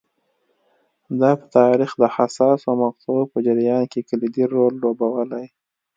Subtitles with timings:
[1.19, 5.45] دا په تاریخ د حساسو مقطعو په جریان کې کلیدي رول لوبولی